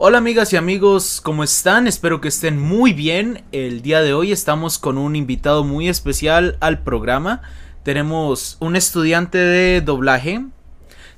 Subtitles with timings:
[0.00, 1.88] Hola amigas y amigos, ¿cómo están?
[1.88, 3.42] Espero que estén muy bien.
[3.50, 7.42] El día de hoy estamos con un invitado muy especial al programa.
[7.82, 10.46] Tenemos un estudiante de doblaje.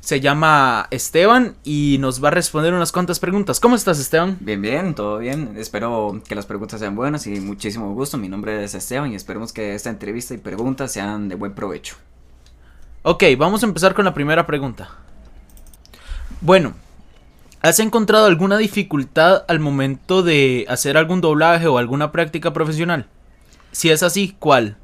[0.00, 3.60] Se llama Esteban y nos va a responder unas cuantas preguntas.
[3.60, 4.38] ¿Cómo estás, Esteban?
[4.40, 5.56] Bien, bien, todo bien.
[5.58, 8.16] Espero que las preguntas sean buenas y muchísimo gusto.
[8.16, 11.96] Mi nombre es Esteban y esperemos que esta entrevista y preguntas sean de buen provecho.
[13.02, 14.88] Ok, vamos a empezar con la primera pregunta.
[16.40, 16.72] Bueno,
[17.62, 23.06] ¿has encontrado alguna dificultad al momento de hacer algún doblaje o alguna práctica profesional?
[23.72, 24.76] Si es así, ¿cuál?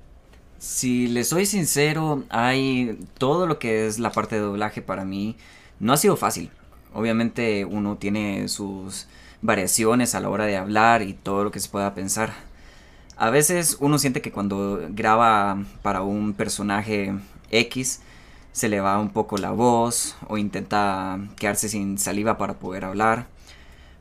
[0.59, 5.37] Si le soy sincero, hay todo lo que es la parte de doblaje para mí
[5.81, 6.51] no ha sido fácil.
[6.95, 9.06] Obviamente uno tiene sus
[9.43, 12.33] variaciones a la hora de hablar y todo lo que se pueda pensar.
[13.17, 17.15] A veces uno siente que cuando graba para un personaje
[17.50, 18.00] X
[18.57, 23.27] se le va un poco la voz o intenta quedarse sin saliva para poder hablar.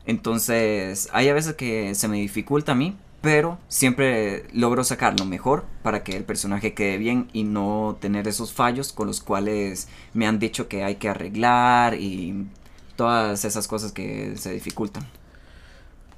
[0.05, 5.25] Entonces hay a veces que se me dificulta a mí, pero siempre logro sacar lo
[5.25, 9.89] mejor para que el personaje quede bien y no tener esos fallos con los cuales
[10.13, 12.47] me han dicho que hay que arreglar y
[12.95, 15.05] todas esas cosas que se dificultan.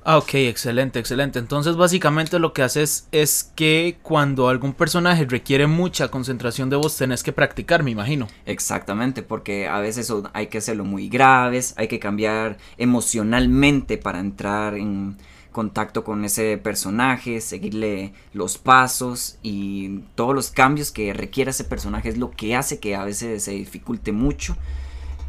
[0.10, 1.38] Ah, ok, excelente, excelente.
[1.38, 6.96] Entonces básicamente lo que haces es que cuando algún personaje requiere mucha concentración de voz
[6.96, 8.30] tenés que practicar, me imagino.
[8.46, 14.76] Exactamente, porque a veces hay que hacerlo muy graves, hay que cambiar emocionalmente para entrar
[14.76, 15.18] en
[15.52, 22.08] contacto con ese personaje, seguirle los pasos y todos los cambios que requiere ese personaje
[22.08, 24.56] es lo que hace que a veces se dificulte mucho,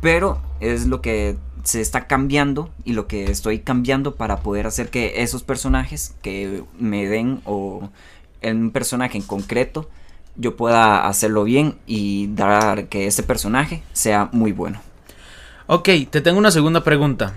[0.00, 4.88] pero es lo que se está cambiando y lo que estoy cambiando para poder hacer
[4.88, 7.90] que esos personajes que me den o
[8.40, 9.88] en un personaje en concreto
[10.36, 14.80] yo pueda hacerlo bien y dar que ese personaje sea muy bueno.
[15.66, 17.34] Ok, te tengo una segunda pregunta.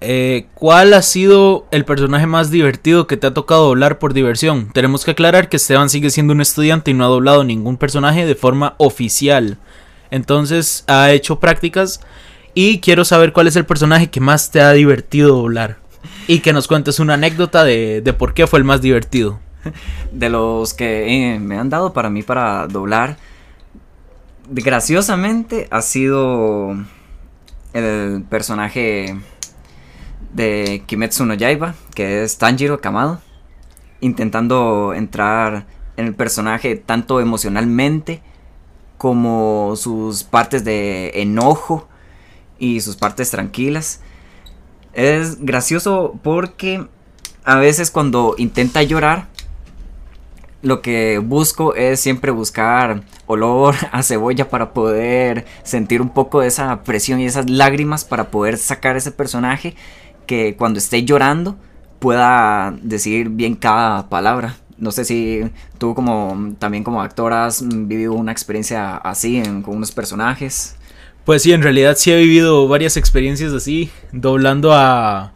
[0.00, 4.70] Eh, ¿Cuál ha sido el personaje más divertido que te ha tocado doblar por diversión?
[4.74, 8.26] Tenemos que aclarar que Esteban sigue siendo un estudiante y no ha doblado ningún personaje
[8.26, 9.56] de forma oficial.
[10.14, 12.00] Entonces ha hecho prácticas
[12.54, 15.78] y quiero saber cuál es el personaje que más te ha divertido doblar.
[16.28, 19.40] Y que nos cuentes una anécdota de, por qué fue el más divertido.
[20.12, 23.16] De los que eh, me han dado para mí para doblar,
[24.48, 26.76] graciosamente ha sido
[27.72, 29.16] el personaje
[30.32, 33.20] de Kimetsu no Yaiba, que es Tanjiro Kamado,
[34.00, 35.66] intentando entrar
[35.96, 38.22] en el personaje tanto emocionalmente
[38.98, 41.88] como sus partes de enojo
[42.58, 44.00] y sus partes tranquilas.
[44.92, 46.86] Es gracioso porque
[47.44, 49.28] a veces cuando intenta llorar,
[50.62, 56.48] lo que busco es siempre buscar olor a cebolla para poder sentir un poco de
[56.48, 59.74] esa presión y esas lágrimas para poder sacar ese personaje
[60.26, 61.56] que cuando esté llorando
[61.98, 64.56] pueda decir bien cada palabra.
[64.78, 65.42] No sé si
[65.78, 70.76] tú como también como actor has vivido una experiencia así con unos personajes.
[71.24, 75.32] Pues sí, en realidad sí he vivido varias experiencias así, doblando a,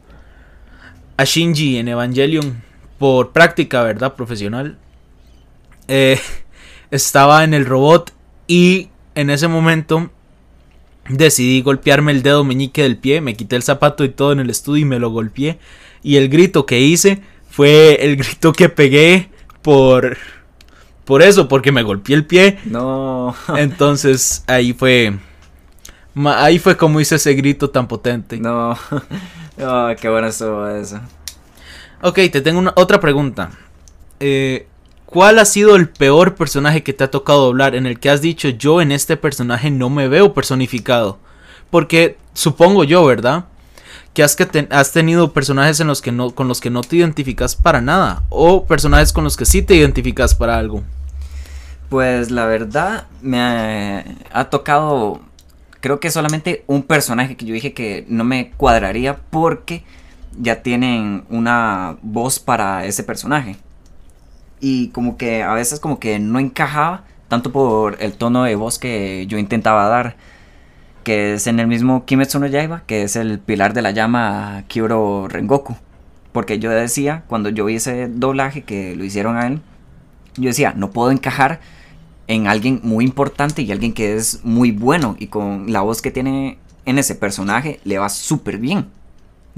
[1.16, 2.62] a Shinji en Evangelion
[2.99, 4.15] por práctica, ¿verdad?
[4.15, 4.76] Profesional.
[5.87, 6.20] Eh,
[6.91, 8.12] estaba en el robot
[8.47, 10.10] y en ese momento
[11.09, 14.50] decidí golpearme el dedo meñique del pie, me quité el zapato y todo en el
[14.50, 15.59] estudio y me lo golpeé.
[16.03, 17.22] Y el grito que hice
[17.58, 19.30] fue el grito que pegué
[19.62, 20.16] por...
[21.04, 22.60] Por eso, porque me golpeé el pie.
[22.64, 23.34] No.
[23.56, 25.19] Entonces ahí fue
[26.26, 28.38] ahí fue como hice ese grito tan potente.
[28.38, 31.00] No, oh, qué bueno estuvo eso.
[32.00, 33.50] Ok, te tengo una, otra pregunta.
[34.20, 34.69] Eh,
[35.04, 38.20] ¿Cuál ha sido el peor personaje que te ha tocado doblar en el que has
[38.20, 41.19] dicho yo en este personaje no me veo personificado?
[41.70, 43.46] Porque supongo yo, ¿verdad?
[44.23, 47.56] Has, que has tenido personajes en los que no, con los que no te identificas
[47.56, 48.23] para nada.
[48.29, 50.82] O personajes con los que sí te identificas para algo.
[51.88, 55.23] Pues la verdad me ha tocado
[55.81, 59.85] creo que solamente un personaje que yo dije que no me cuadraría porque
[60.38, 63.56] ya tienen una voz para ese personaje.
[64.61, 68.79] Y como que a veces como que no encajaba tanto por el tono de voz
[68.79, 70.17] que yo intentaba dar.
[71.05, 74.65] Que es en el mismo Kimetsu no Yaiba, que es el pilar de la llama
[74.69, 75.77] Kyoro Rengoku.
[76.33, 79.61] Porque yo decía, cuando yo vi ese doblaje que lo hicieron a él,
[80.37, 81.61] yo decía, no puedo encajar
[82.27, 86.11] en alguien muy importante y alguien que es muy bueno y con la voz que
[86.11, 88.87] tiene en ese personaje le va súper bien.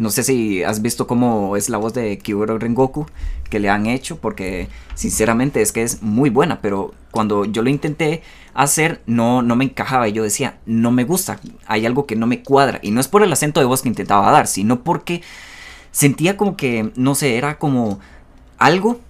[0.01, 3.05] No sé si has visto cómo es la voz de Kyuro Rengoku
[3.51, 7.69] que le han hecho, porque sinceramente es que es muy buena, pero cuando yo lo
[7.69, 8.23] intenté
[8.55, 12.27] hacer no, no me encajaba y yo decía, no me gusta, hay algo que no
[12.27, 12.79] me cuadra.
[12.81, 15.21] Y no es por el acento de voz que intentaba dar, sino porque
[15.93, 18.01] sentía como que, no sé, era como
[18.57, 19.01] algo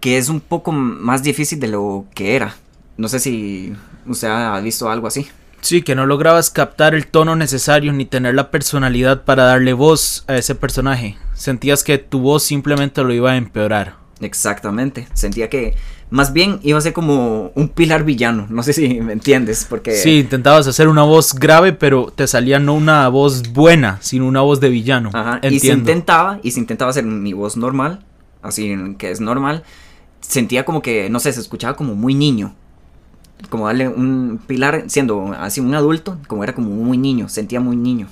[0.00, 2.56] que es un poco más difícil de lo que era.
[2.98, 3.72] No sé si
[4.04, 5.28] usted ha visto algo así.
[5.60, 10.24] Sí, que no lograbas captar el tono necesario ni tener la personalidad para darle voz
[10.26, 11.16] a ese personaje.
[11.34, 13.96] Sentías que tu voz simplemente lo iba a empeorar.
[14.20, 15.08] Exactamente.
[15.14, 15.74] Sentía que
[16.10, 18.46] más bien iba a ser como un pilar villano.
[18.50, 19.92] No sé si me entiendes, porque...
[19.92, 24.40] Sí, intentabas hacer una voz grave, pero te salía no una voz buena, sino una
[24.40, 25.10] voz de villano.
[25.12, 25.40] Ajá.
[25.42, 28.04] Y se intentaba, y se intentaba hacer mi voz normal,
[28.42, 29.62] así que es normal,
[30.20, 32.54] sentía como que, no sé, se escuchaba como muy niño.
[33.48, 37.76] Como darle un pilar, siendo así un adulto, como era como muy niño, sentía muy
[37.76, 38.06] niño.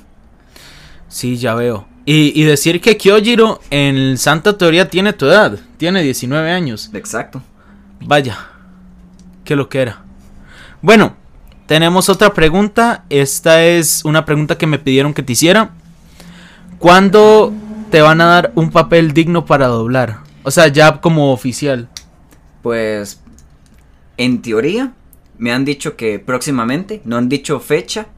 [1.09, 1.87] Sí, ya veo.
[2.11, 6.89] Y, decir que Kyojiro en Santa Teoría tiene tu edad, tiene 19 años.
[6.95, 7.43] Exacto.
[8.01, 8.39] Vaya,
[9.45, 10.03] qué lo que era.
[10.81, 11.17] Bueno,
[11.67, 13.05] tenemos otra pregunta.
[13.11, 15.73] Esta es una pregunta que me pidieron que te hiciera.
[16.79, 17.53] ¿Cuándo
[17.91, 20.21] te van a dar un papel digno para doblar?
[20.45, 21.91] O sea, ya como oficial.
[22.63, 23.21] Pues,
[24.17, 24.95] en teoría,
[25.39, 28.09] me han dicho que próximamente, no han dicho fecha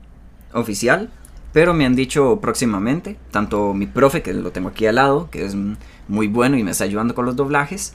[0.53, 1.11] oficial,
[1.53, 5.45] pero me han dicho próximamente, tanto mi profe, que lo tengo aquí al lado, que
[5.45, 5.57] es
[6.09, 7.95] muy bueno y me está ayudando con los doblajes,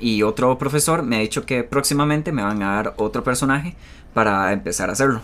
[0.00, 3.74] y otro profesor me ha dicho que próximamente me van a dar otro personaje
[4.14, 5.20] para empezar a hacerlo.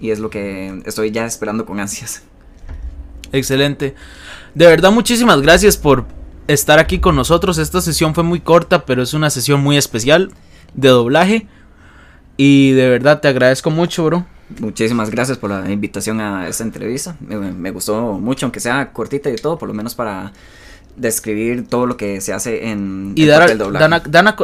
[0.00, 2.22] Y es lo que estoy ya esperando con ansias.
[3.32, 3.94] Excelente.
[4.54, 6.06] De verdad, muchísimas gracias por
[6.48, 7.58] estar aquí con nosotros.
[7.58, 10.32] Esta sesión fue muy corta, pero es una sesión muy especial
[10.76, 11.46] de doblaje.
[12.36, 14.26] Y de verdad te agradezco mucho, bro.
[14.60, 17.16] Muchísimas gracias por la invitación a esta entrevista.
[17.20, 20.32] Me, gustó mucho, aunque sea cortita y todo, por lo menos para
[20.94, 23.54] describir todo lo que se hace en y dar, a,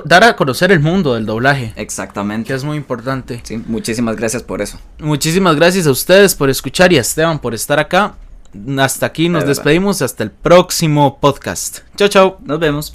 [0.05, 1.73] dar, a, conocer el mundo del doblaje.
[1.77, 2.49] Exactamente.
[2.49, 3.41] Que es muy importante.
[3.45, 4.79] Sí, muchísimas gracias por eso.
[4.99, 8.15] Muchísimas gracias a ustedes por escuchar y a Esteban por estar acá.
[8.79, 10.03] Hasta aquí nos despedimos.
[10.03, 11.79] Hasta el próximo podcast.
[11.97, 12.39] Chao, chao.
[12.45, 12.91] Nos vemos.